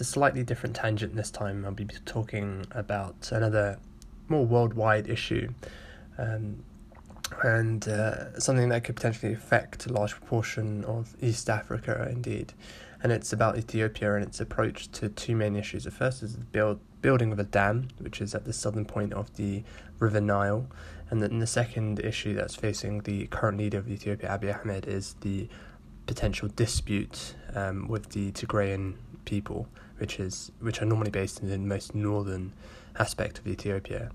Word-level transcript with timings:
it's 0.00 0.08
a 0.08 0.12
slightly 0.12 0.42
different 0.42 0.74
tangent 0.74 1.14
this 1.14 1.30
time. 1.30 1.62
I'll 1.66 1.72
be 1.72 1.84
talking 2.06 2.64
about 2.70 3.30
another 3.32 3.78
more 4.28 4.46
worldwide 4.46 5.10
issue, 5.10 5.52
um, 6.16 6.64
and 7.42 7.86
uh, 7.86 8.40
something 8.40 8.70
that 8.70 8.82
could 8.84 8.96
potentially 8.96 9.34
affect 9.34 9.84
a 9.84 9.92
large 9.92 10.12
proportion 10.12 10.84
of 10.86 11.14
East 11.20 11.50
Africa, 11.50 12.08
indeed. 12.10 12.54
And 13.02 13.12
it's 13.12 13.34
about 13.34 13.58
Ethiopia 13.58 14.14
and 14.14 14.24
its 14.24 14.40
approach 14.40 14.90
to 14.92 15.10
two 15.10 15.36
main 15.36 15.54
issues. 15.54 15.84
The 15.84 15.90
first 15.90 16.22
is 16.22 16.34
the 16.34 16.44
build, 16.44 16.80
building 17.02 17.30
of 17.30 17.38
a 17.38 17.44
dam, 17.44 17.88
which 17.98 18.22
is 18.22 18.34
at 18.34 18.46
the 18.46 18.54
southern 18.54 18.86
point 18.86 19.12
of 19.12 19.36
the 19.36 19.64
River 19.98 20.22
Nile. 20.22 20.66
And 21.10 21.22
then 21.22 21.40
the 21.40 21.46
second 21.46 22.00
issue 22.00 22.34
that's 22.34 22.54
facing 22.54 23.00
the 23.00 23.26
current 23.26 23.58
leader 23.58 23.76
of 23.76 23.90
Ethiopia, 23.90 24.30
Abiy 24.30 24.58
Ahmed, 24.62 24.86
is 24.86 25.16
the 25.20 25.46
potential 26.06 26.48
dispute 26.56 27.34
um, 27.54 27.86
with 27.86 28.08
the 28.10 28.32
Tigrayan 28.32 28.94
people, 29.24 29.68
which 30.00 30.18
is 30.18 30.50
which 30.60 30.82
are 30.82 30.86
normally 30.86 31.10
based 31.10 31.40
in 31.40 31.48
the 31.48 31.58
most 31.58 31.94
northern 31.94 32.52
aspect 32.98 33.38
of 33.38 33.46
Ethiopia. 33.46 34.10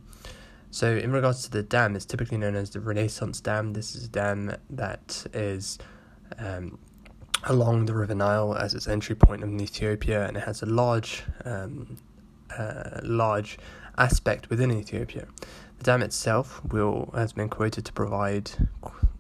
So, 0.72 0.98
in 0.98 1.14
regards 1.14 1.44
to 1.44 1.52
the 1.52 1.64
dam, 1.64 1.96
it's 1.96 2.04
typically 2.04 2.38
known 2.38 2.56
as 2.56 2.72
the 2.72 2.82
Renaissance 2.82 3.40
Dam. 3.40 3.72
This 3.72 3.96
is 3.96 4.06
a 4.06 4.10
dam 4.10 4.58
that 4.72 5.26
is 5.34 5.78
um, 6.38 6.78
along 7.46 7.86
the 7.86 7.94
River 7.94 8.16
Nile 8.16 8.54
as 8.56 8.74
its 8.74 8.88
entry 8.88 9.16
point 9.16 9.42
in 9.42 9.62
Ethiopia, 9.62 10.28
and 10.28 10.36
it 10.36 10.44
has 10.44 10.62
a 10.62 10.66
large, 10.66 11.24
um, 11.46 11.96
uh, 12.58 13.00
large 13.04 13.58
aspect 13.98 14.50
within 14.50 14.72
Ethiopia. 14.72 15.28
The 15.78 15.84
dam 15.84 16.02
itself 16.02 16.62
will 16.66 17.10
has 17.16 17.32
been 17.32 17.48
quoted 17.50 17.86
to 17.86 17.94
provide, 17.94 18.52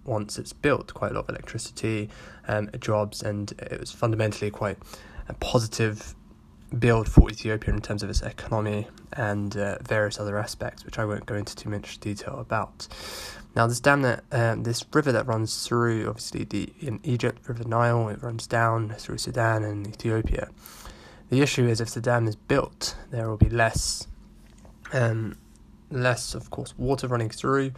once 0.03 0.37
it's 0.37 0.51
built, 0.51 0.93
quite 0.93 1.11
a 1.11 1.13
lot 1.13 1.23
of 1.23 1.29
electricity, 1.29 2.09
um, 2.47 2.69
jobs, 2.79 3.23
and 3.23 3.51
it 3.53 3.79
was 3.79 3.91
fundamentally 3.91 4.51
quite 4.51 4.77
a 5.29 5.33
positive 5.35 6.15
build 6.79 7.07
for 7.07 7.29
Ethiopia 7.29 7.73
in 7.73 7.81
terms 7.81 8.03
of 8.03 8.09
its 8.09 8.21
economy 8.21 8.87
and 9.13 9.55
uh, 9.55 9.77
various 9.81 10.19
other 10.19 10.37
aspects, 10.37 10.83
which 10.83 10.99
I 10.99 11.05
won't 11.05 11.25
go 11.25 11.35
into 11.35 11.55
too 11.55 11.69
much 11.69 11.99
detail 11.99 12.39
about. 12.39 12.87
Now, 13.55 13.67
this 13.67 13.79
dam 13.79 14.01
that 14.01 14.23
um, 14.31 14.63
this 14.63 14.83
river 14.93 15.11
that 15.13 15.27
runs 15.27 15.65
through, 15.65 16.07
obviously, 16.07 16.43
the 16.43 16.73
in 16.81 16.99
Egypt, 17.03 17.47
River 17.47 17.63
Nile, 17.63 18.09
it 18.09 18.21
runs 18.21 18.47
down 18.47 18.89
through 18.97 19.17
Sudan 19.17 19.63
and 19.63 19.87
Ethiopia. 19.87 20.49
The 21.29 21.41
issue 21.41 21.67
is 21.67 21.79
if 21.79 21.91
the 21.91 22.01
dam 22.01 22.27
is 22.27 22.35
built, 22.35 22.95
there 23.11 23.29
will 23.29 23.37
be 23.37 23.49
less, 23.49 24.07
um, 24.91 25.37
less 25.89 26.35
of 26.35 26.49
course, 26.49 26.73
water 26.77 27.07
running 27.07 27.29
through, 27.29 27.71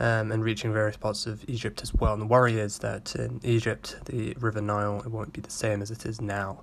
um, 0.00 0.32
and 0.32 0.42
reaching 0.42 0.72
various 0.72 0.96
parts 0.96 1.26
of 1.26 1.44
Egypt 1.48 1.82
as 1.82 1.94
well. 1.94 2.14
And 2.14 2.22
the 2.22 2.26
worry 2.26 2.58
is 2.58 2.78
that 2.78 3.14
in 3.14 3.40
Egypt, 3.44 3.96
the 4.06 4.34
River 4.40 4.60
Nile 4.60 5.02
it 5.04 5.10
won't 5.10 5.32
be 5.32 5.40
the 5.40 5.50
same 5.50 5.82
as 5.82 5.90
it 5.90 6.06
is 6.06 6.20
now, 6.20 6.62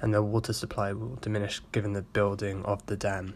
and 0.00 0.12
the 0.12 0.22
water 0.22 0.52
supply 0.52 0.92
will 0.92 1.16
diminish 1.16 1.60
given 1.72 1.92
the 1.92 2.02
building 2.02 2.64
of 2.64 2.84
the 2.86 2.96
dam. 2.96 3.34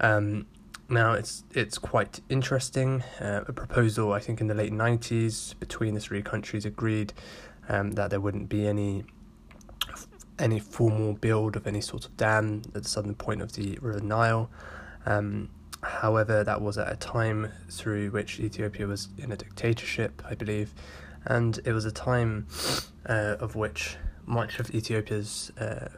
Um, 0.00 0.46
now 0.90 1.12
it's 1.12 1.44
it's 1.54 1.78
quite 1.78 2.20
interesting. 2.28 3.02
Uh, 3.20 3.44
a 3.46 3.52
proposal 3.52 4.12
I 4.12 4.18
think 4.18 4.40
in 4.40 4.48
the 4.48 4.54
late 4.54 4.72
nineties 4.72 5.54
between 5.60 5.94
the 5.94 6.00
three 6.00 6.22
countries 6.22 6.64
agreed 6.64 7.12
um, 7.68 7.92
that 7.92 8.10
there 8.10 8.20
wouldn't 8.20 8.48
be 8.48 8.66
any 8.66 9.04
any 10.38 10.58
formal 10.60 11.14
build 11.14 11.56
of 11.56 11.66
any 11.66 11.80
sort 11.80 12.04
of 12.04 12.16
dam 12.16 12.62
at 12.74 12.82
the 12.82 12.88
southern 12.88 13.14
point 13.14 13.42
of 13.42 13.52
the 13.52 13.78
River 13.80 14.00
Nile. 14.00 14.50
Um, 15.06 15.50
However, 15.82 16.42
that 16.44 16.60
was 16.60 16.76
at 16.78 16.92
a 16.92 16.96
time 16.96 17.52
through 17.70 18.10
which 18.10 18.40
Ethiopia 18.40 18.86
was 18.86 19.08
in 19.18 19.32
a 19.32 19.36
dictatorship, 19.36 20.22
I 20.28 20.34
believe, 20.34 20.74
and 21.24 21.58
it 21.64 21.72
was 21.72 21.84
a 21.84 21.92
time 21.92 22.46
uh, 23.06 23.36
of 23.38 23.54
which 23.54 23.96
much 24.26 24.58
of 24.58 24.70
Ethiopia's 24.74 25.50
uh, 25.58 25.88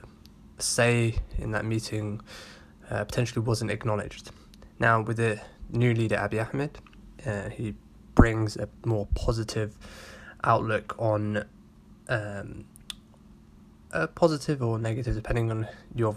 say 0.58 1.16
in 1.38 1.50
that 1.52 1.64
meeting 1.64 2.20
uh, 2.90 3.04
potentially 3.04 3.44
wasn't 3.44 3.70
acknowledged. 3.70 4.30
Now, 4.78 5.00
with 5.00 5.16
the 5.16 5.40
new 5.70 5.94
leader 5.94 6.16
Abiy 6.16 6.48
Ahmed, 6.48 6.78
uh, 7.26 7.48
he 7.50 7.74
brings 8.14 8.56
a 8.56 8.68
more 8.84 9.06
positive 9.14 9.76
outlook 10.44 10.94
on 10.98 11.44
um, 12.08 12.64
a 13.92 14.06
positive 14.06 14.62
or 14.62 14.78
negative, 14.78 15.14
depending 15.14 15.50
on 15.50 15.68
your 15.94 16.16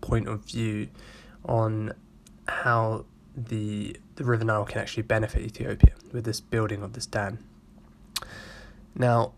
point 0.00 0.28
of 0.28 0.44
view, 0.44 0.88
on 1.44 1.92
how 2.48 3.04
the 3.36 3.96
the 4.16 4.24
River 4.24 4.44
Nile 4.44 4.64
can 4.64 4.80
actually 4.80 5.02
benefit 5.02 5.42
Ethiopia 5.42 5.92
with 6.12 6.24
this 6.24 6.40
building 6.40 6.82
of 6.82 6.94
this 6.94 7.06
dam. 7.06 7.38
Now, 8.94 9.32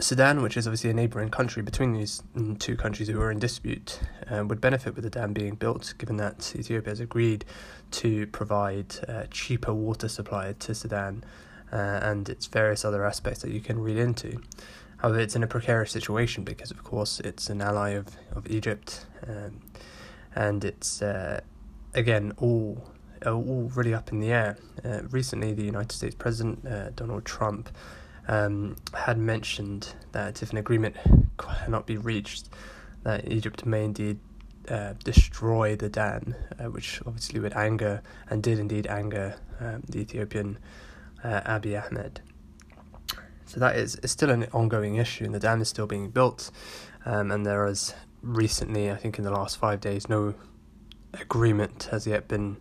Sudan, 0.00 0.42
which 0.42 0.56
is 0.56 0.66
obviously 0.66 0.90
a 0.90 0.94
neighbouring 0.94 1.30
country 1.30 1.62
between 1.62 1.94
these 1.94 2.22
two 2.58 2.76
countries 2.76 3.08
who 3.08 3.20
are 3.20 3.30
in 3.30 3.38
dispute, 3.38 4.00
uh, 4.30 4.44
would 4.44 4.60
benefit 4.60 4.94
with 4.94 5.02
the 5.02 5.10
dam 5.10 5.32
being 5.32 5.54
built, 5.54 5.94
given 5.98 6.18
that 6.18 6.54
Ethiopia 6.54 6.90
has 6.90 7.00
agreed 7.00 7.44
to 7.90 8.26
provide 8.28 8.94
uh, 9.08 9.24
cheaper 9.30 9.74
water 9.74 10.08
supply 10.08 10.54
to 10.58 10.74
Sudan 10.74 11.24
uh, 11.72 11.76
and 11.76 12.28
its 12.28 12.46
various 12.46 12.84
other 12.84 13.04
aspects 13.04 13.42
that 13.42 13.50
you 13.50 13.60
can 13.60 13.80
read 13.80 13.96
into. 13.96 14.40
However, 14.98 15.20
it's 15.20 15.34
in 15.34 15.42
a 15.42 15.48
precarious 15.48 15.90
situation 15.90 16.44
because, 16.44 16.70
of 16.70 16.84
course, 16.84 17.18
it's 17.20 17.50
an 17.50 17.60
ally 17.60 17.90
of, 17.90 18.08
of 18.32 18.46
Egypt 18.48 19.06
um, 19.26 19.60
and 20.34 20.64
it's 20.64 21.02
uh, 21.02 21.40
again, 21.94 22.32
all 22.38 22.82
all 23.26 23.70
really 23.74 23.94
up 23.94 24.12
in 24.12 24.20
the 24.20 24.32
air. 24.32 24.56
Uh, 24.84 25.02
recently, 25.10 25.52
the 25.52 25.64
United 25.64 25.92
States 25.92 26.14
President 26.14 26.64
uh, 26.66 26.90
Donald 26.90 27.24
Trump 27.24 27.68
um, 28.28 28.76
had 28.94 29.18
mentioned 29.18 29.94
that 30.12 30.42
if 30.42 30.52
an 30.52 30.58
agreement 30.58 30.96
cannot 31.36 31.86
be 31.86 31.96
reached, 31.96 32.48
that 33.02 33.30
Egypt 33.30 33.66
may 33.66 33.84
indeed 33.84 34.18
uh, 34.68 34.94
destroy 35.02 35.74
the 35.76 35.88
dam, 35.88 36.34
uh, 36.58 36.64
which 36.64 37.00
obviously 37.06 37.40
would 37.40 37.54
anger 37.54 38.02
and 38.28 38.42
did 38.42 38.58
indeed 38.58 38.86
anger 38.86 39.36
um, 39.60 39.82
the 39.88 39.98
Ethiopian 40.00 40.58
uh, 41.24 41.40
Abiy 41.40 41.82
Ahmed. 41.84 42.20
So 43.46 43.58
that 43.60 43.76
is, 43.76 43.96
is 43.96 44.10
still 44.10 44.30
an 44.30 44.46
ongoing 44.52 44.96
issue, 44.96 45.24
and 45.24 45.34
the 45.34 45.40
dam 45.40 45.62
is 45.62 45.68
still 45.68 45.86
being 45.86 46.10
built. 46.10 46.50
Um, 47.06 47.30
and 47.30 47.46
there 47.46 47.66
is 47.66 47.94
recently, 48.20 48.90
I 48.90 48.96
think 48.96 49.18
in 49.18 49.24
the 49.24 49.30
last 49.30 49.56
five 49.56 49.80
days, 49.80 50.08
no 50.08 50.34
agreement 51.14 51.88
has 51.90 52.06
yet 52.06 52.28
been 52.28 52.58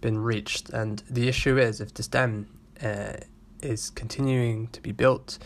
been 0.00 0.18
reached. 0.18 0.70
And 0.70 1.02
the 1.10 1.28
issue 1.28 1.58
is, 1.58 1.80
if 1.80 1.92
this 1.94 2.08
dam 2.08 2.46
uh, 2.82 3.18
is 3.62 3.90
continuing 3.90 4.68
to 4.68 4.80
be 4.80 4.92
built, 4.92 5.38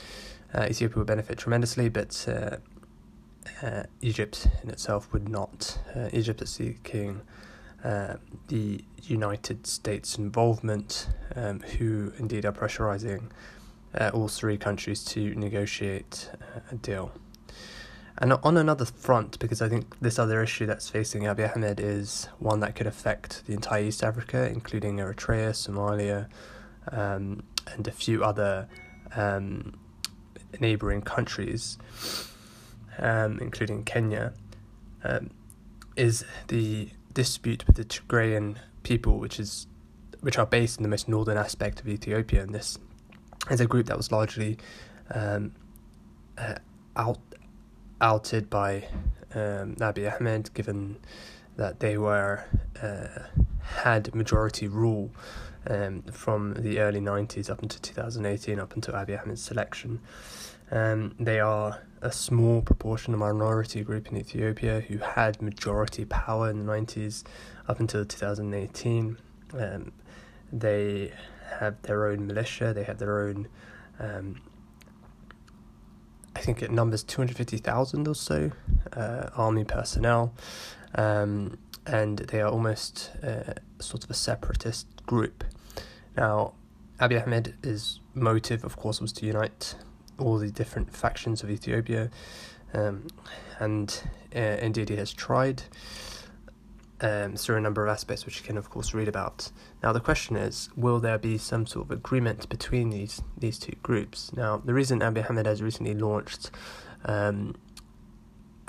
uh, 0.55 0.67
Ethiopia 0.71 0.99
would 0.99 1.07
benefit 1.07 1.39
tremendously, 1.39 1.89
but 1.89 2.25
uh, 2.29 2.57
uh 3.63 3.83
Egypt 4.01 4.47
in 4.63 4.71
itself 4.71 5.13
would 5.13 5.29
not. 5.29 5.79
Uh, 5.95 6.09
Egypt 6.13 6.41
is 6.43 6.51
seeking 6.51 7.21
uh, 7.83 8.15
the 8.49 8.85
United 9.03 9.67
States 9.67 10.17
involvement, 10.17 11.09
um, 11.35 11.61
who 11.61 12.13
indeed 12.19 12.47
are 12.47 12.53
pressurizing 12.53 13.31
all 14.13 14.27
three 14.27 14.57
countries 14.57 15.05
to 15.05 15.35
negotiate 15.37 16.31
a 16.73 16.75
deal. 16.77 17.13
And 18.19 18.33
on 18.33 18.57
another 18.57 18.85
front, 18.85 19.39
because 19.41 19.61
I 19.61 19.69
think 19.69 19.99
this 20.01 20.19
other 20.19 20.43
issue 20.43 20.67
that's 20.67 20.89
facing 20.89 21.23
Abiy 21.23 21.55
Ahmed 21.55 21.81
is 21.81 22.29
one 22.39 22.61
that 22.61 22.77
could 22.77 22.87
affect 22.87 23.45
the 23.47 23.55
entire 23.55 23.85
East 23.85 24.05
Africa, 24.05 24.49
including 24.49 24.99
Eritrea, 24.99 25.51
Somalia, 25.51 26.29
um, 26.93 27.43
and 27.73 27.89
a 27.89 27.91
few 27.91 28.23
other 28.23 28.69
um, 29.17 29.75
neighboring 30.61 31.03
countries, 31.03 31.77
um, 32.99 33.41
including 33.41 33.83
Kenya, 33.83 34.33
um, 35.03 35.31
is 35.97 36.25
the 36.49 36.91
dispute 37.13 37.67
with 37.67 37.77
the 37.77 37.85
Tigrayan 37.85 38.57
people, 38.85 39.19
which 39.19 39.41
is 39.41 39.67
which 40.21 40.39
are 40.39 40.47
based 40.47 40.79
in 40.79 40.83
the 40.83 40.89
most 40.89 41.07
northern 41.07 41.37
aspect 41.37 41.81
of 41.81 41.89
Ethiopia, 41.89 42.43
and 42.43 42.55
this 42.55 42.79
is 43.51 43.61
a 43.61 43.67
group 43.67 43.87
that 43.87 43.97
was 43.97 44.11
largely 44.11 44.57
um, 45.15 45.53
uh, 46.39 46.55
out 46.97 47.19
outed 48.01 48.51
by 48.51 48.89
um, 49.35 49.77
Abiy 49.77 50.15
Ahmed, 50.15 50.53
given 50.55 50.97
that 51.57 51.81
they 51.81 51.99
were 51.99 52.45
uh, 52.83 53.23
had 53.61 54.15
majority 54.15 54.69
rule 54.69 55.11
um, 55.67 56.03
from 56.03 56.55
the 56.55 56.81
early 56.81 57.01
90s 57.01 57.49
up 57.51 57.63
until 57.63 57.81
2018, 57.81 58.59
up 58.59 58.75
until 58.75 58.95
Abiy 58.95 59.21
Ahmed's 59.21 59.43
selection. 59.43 60.01
Um, 60.71 61.15
they 61.21 61.41
are 61.41 61.83
a 62.03 62.13
small 62.13 62.63
proportion, 62.63 63.15
a 63.15 63.17
minority 63.17 63.83
group 63.83 64.09
in 64.09 64.17
Ethiopia 64.17 64.81
who 64.81 64.99
had 64.99 65.41
majority 65.41 66.05
power 66.05 66.51
in 66.51 66.67
the 66.67 66.73
90s 66.73 67.25
up 67.69 67.81
until 67.81 68.05
2018. 68.05 69.17
Um, 69.55 69.93
they 70.53 71.13
have 71.59 71.81
their 71.83 72.07
own 72.07 72.27
militia, 72.27 72.73
they 72.75 72.85
have 72.85 72.99
their 72.99 73.21
own 73.21 73.49
um, 73.99 74.41
think 76.45 76.63
it 76.63 76.71
numbers 76.71 77.03
250,000 77.03 78.07
or 78.09 78.15
so 78.15 78.51
uh, 78.93 79.31
army 79.37 79.65
personnel, 79.65 80.33
um, 80.95 81.59
and 81.87 82.19
they 82.19 82.41
are 82.41 82.51
almost 82.51 83.11
uh, 83.23 83.55
sort 83.79 84.05
of 84.05 84.11
a 84.11 84.15
separatist 84.15 84.87
group. 85.07 85.45
Now, 86.17 86.55
Abiy 87.01 87.23
Ahmed's 87.23 88.01
motive, 88.15 88.65
of 88.65 88.77
course, 88.77 89.01
was 89.01 89.13
to 89.15 89.27
unite 89.27 89.75
all 90.19 90.39
the 90.39 90.51
different 90.51 90.95
factions 90.95 91.43
of 91.43 91.51
Ethiopia, 91.51 92.11
Um, 92.75 93.07
and 93.61 94.03
uh, 94.35 94.59
indeed, 94.61 94.89
he 94.89 94.97
has 94.97 95.13
tried 95.13 95.63
um, 97.05 97.37
through 97.37 97.57
a 97.57 97.61
number 97.61 97.85
of 97.85 97.93
aspects, 97.93 98.25
which 98.25 98.41
you 98.41 98.47
can, 98.47 98.57
of 98.57 98.71
course, 98.71 98.95
read 98.95 99.09
about. 99.09 99.51
Now, 99.83 99.93
the 99.93 100.01
question 100.01 100.37
is 100.37 100.71
will 100.75 101.01
there 101.01 101.19
be 101.19 101.37
some 101.37 101.67
sort 101.67 101.87
of 101.87 101.91
agreement 101.91 102.49
between 102.49 102.91
these, 102.91 103.23
these 103.37 103.59
two 103.59 103.77
groups? 103.83 104.33
Now, 104.35 104.57
the 104.57 104.73
reason 104.73 105.01
Abiy 105.01 105.29
Ahmed 105.29 105.45
has 105.47 105.63
recently 105.63 105.95
launched 105.95 106.51
um, 107.05 107.57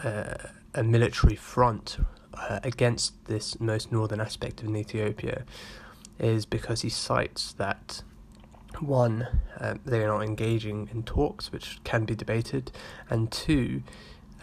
uh, 0.04 0.36
a 0.74 0.84
military 0.84 1.38
front 1.38 1.98
uh, 2.34 2.60
against 2.64 3.26
this 3.26 3.58
most 3.62 3.92
northern 3.92 4.20
aspect 4.20 4.62
of 4.62 4.76
Ethiopia 4.76 5.46
is 6.20 6.46
because 6.46 6.82
he 6.82 6.90
cites 6.90 7.54
that 7.54 8.04
one, 8.82 9.28
uh, 9.58 9.76
they 9.86 10.04
are 10.04 10.08
not 10.08 10.24
engaging 10.24 10.90
in 10.92 11.04
talks, 11.04 11.54
which 11.54 11.80
can 11.86 12.04
be 12.04 12.14
debated, 12.14 12.74
and 13.10 13.32
two, 13.32 13.84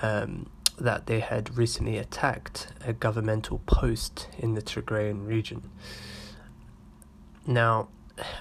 um, 0.00 0.48
that 0.78 1.06
they 1.06 1.20
had 1.20 1.56
recently 1.56 1.98
attacked 1.98 2.68
a 2.84 2.92
governmental 2.92 3.60
post 3.66 4.28
in 4.38 4.54
the 4.54 4.62
Tigrayan 4.62 5.26
region. 5.26 5.70
Now, 7.46 7.88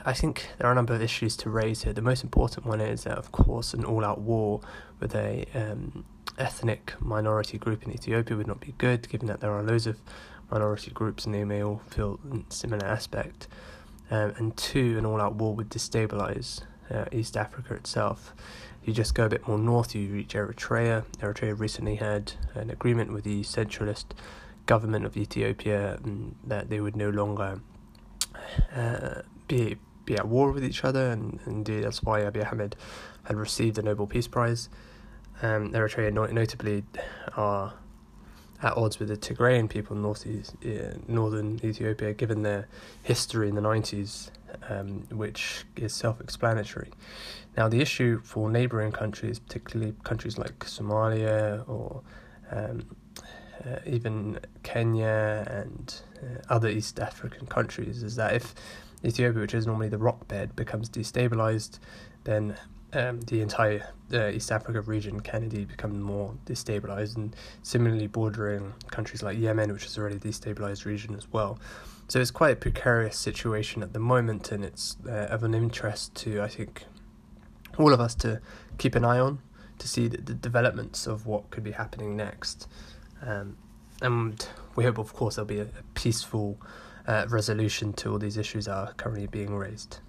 I 0.05 0.13
think 0.13 0.49
there 0.57 0.67
are 0.67 0.71
a 0.71 0.75
number 0.75 0.93
of 0.93 1.01
issues 1.01 1.35
to 1.37 1.49
raise 1.49 1.83
here. 1.83 1.93
The 1.93 2.01
most 2.01 2.23
important 2.23 2.65
one 2.65 2.81
is 2.81 3.03
that, 3.03 3.17
of 3.17 3.31
course, 3.31 3.73
an 3.73 3.83
all 3.83 4.03
out 4.05 4.19
war 4.19 4.61
with 4.99 5.15
a 5.15 5.45
um, 5.55 6.05
ethnic 6.37 6.93
minority 6.99 7.57
group 7.57 7.83
in 7.83 7.91
Ethiopia 7.91 8.37
would 8.37 8.47
not 8.47 8.59
be 8.59 8.73
good, 8.77 9.07
given 9.09 9.27
that 9.27 9.39
there 9.39 9.51
are 9.51 9.63
loads 9.63 9.87
of 9.87 9.99
minority 10.51 10.91
groups 10.91 11.25
and 11.25 11.33
they 11.33 11.45
may 11.45 11.63
all 11.63 11.81
feel 11.89 12.19
similar 12.49 12.85
aspect. 12.85 13.47
Um, 14.09 14.33
and 14.37 14.57
two, 14.57 14.97
an 14.97 15.05
all 15.05 15.21
out 15.21 15.35
war 15.35 15.55
would 15.55 15.69
destabilize 15.69 16.61
uh, 16.89 17.05
East 17.11 17.37
Africa 17.37 17.73
itself. 17.73 18.33
You 18.83 18.93
just 18.93 19.13
go 19.13 19.25
a 19.25 19.29
bit 19.29 19.47
more 19.47 19.59
north, 19.59 19.93
you 19.93 20.11
reach 20.11 20.33
Eritrea. 20.33 21.05
Eritrea 21.19 21.59
recently 21.59 21.95
had 21.95 22.33
an 22.55 22.69
agreement 22.69 23.13
with 23.13 23.23
the 23.23 23.41
centralist 23.41 24.05
government 24.65 25.05
of 25.05 25.15
Ethiopia 25.17 25.99
um, 26.03 26.35
that 26.45 26.69
they 26.69 26.79
would 26.79 26.95
no 26.95 27.09
longer 27.09 27.61
uh, 28.75 29.21
be 29.47 29.77
be 30.05 30.17
at 30.17 30.27
war 30.27 30.51
with 30.51 30.63
each 30.63 30.83
other, 30.83 31.11
and 31.11 31.39
indeed 31.45 31.83
that's 31.83 32.01
why 32.01 32.21
Abiy 32.21 32.51
Ahmed 32.51 32.75
had 33.25 33.37
received 33.37 33.75
the 33.75 33.83
Nobel 33.83 34.07
Peace 34.07 34.27
Prize. 34.27 34.67
Um, 35.43 35.71
Eritrea 35.73 36.11
notably 36.11 36.83
are 37.37 37.73
at 38.63 38.77
odds 38.77 38.99
with 38.99 39.09
the 39.09 39.17
Tigrayan 39.17 39.69
people 39.69 39.95
in 39.95 40.01
northeast, 40.01 40.55
uh, 40.65 40.97
northern 41.07 41.59
Ethiopia, 41.63 42.13
given 42.13 42.43
their 42.43 42.67
history 43.03 43.49
in 43.49 43.55
the 43.55 43.61
90s, 43.61 44.29
um, 44.69 45.03
which 45.11 45.65
is 45.75 45.93
self 45.93 46.21
explanatory. 46.21 46.91
Now, 47.57 47.67
the 47.67 47.81
issue 47.81 48.21
for 48.23 48.49
neighbouring 48.49 48.91
countries, 48.91 49.39
particularly 49.39 49.93
countries 50.03 50.37
like 50.37 50.59
Somalia 50.59 51.67
or 51.67 52.01
um, 52.51 52.83
uh, 53.65 53.79
even 53.85 54.39
Kenya 54.63 55.45
and 55.47 55.95
uh, 56.17 56.41
other 56.49 56.69
East 56.69 56.99
African 56.99 57.47
countries, 57.47 58.03
is 58.03 58.15
that 58.15 58.33
if 58.33 58.55
Ethiopia, 59.03 59.41
which 59.41 59.53
is 59.53 59.67
normally 59.67 59.89
the 59.89 59.97
rock 59.97 60.27
bed, 60.27 60.55
becomes 60.55 60.89
destabilized, 60.89 61.79
then 62.23 62.55
um, 62.93 63.21
the 63.21 63.41
entire 63.41 63.87
uh, 64.13 64.29
East 64.29 64.51
Africa 64.51 64.81
region 64.81 65.19
can 65.19 65.43
indeed 65.43 65.67
become 65.67 66.01
more 66.01 66.33
destabilized, 66.45 67.15
and 67.15 67.35
similarly 67.63 68.07
bordering 68.07 68.73
countries 68.91 69.23
like 69.23 69.37
Yemen, 69.37 69.71
which 69.71 69.85
is 69.85 69.97
already 69.97 70.17
a 70.17 70.19
destabilized 70.19 70.85
region 70.85 71.15
as 71.15 71.31
well. 71.31 71.59
So 72.07 72.19
it's 72.19 72.31
quite 72.31 72.51
a 72.51 72.55
precarious 72.57 73.17
situation 73.17 73.81
at 73.83 73.93
the 73.93 73.99
moment, 73.99 74.51
and 74.51 74.65
it's 74.65 74.97
uh, 75.07 75.27
of 75.29 75.43
an 75.43 75.53
interest 75.53 76.13
to, 76.15 76.41
I 76.41 76.47
think, 76.47 76.83
all 77.77 77.93
of 77.93 78.01
us 78.01 78.15
to 78.15 78.41
keep 78.77 78.95
an 78.95 79.05
eye 79.05 79.19
on 79.19 79.39
to 79.79 79.87
see 79.87 80.07
the, 80.07 80.17
the 80.17 80.33
developments 80.33 81.07
of 81.07 81.25
what 81.25 81.49
could 81.49 81.63
be 81.63 81.71
happening 81.71 82.17
next. 82.17 82.67
Um, 83.25 83.57
and 84.01 84.45
we 84.75 84.83
hope, 84.83 84.97
of 84.97 85.13
course, 85.13 85.35
there'll 85.35 85.47
be 85.47 85.59
a, 85.59 85.63
a 85.63 85.83
peaceful 85.93 86.59
uh, 87.07 87.25
resolution 87.29 87.93
to 87.93 88.11
all 88.11 88.19
these 88.19 88.37
issues 88.37 88.65
that 88.65 88.73
are 88.73 88.93
currently 88.93 89.27
being 89.27 89.55
raised. 89.55 89.99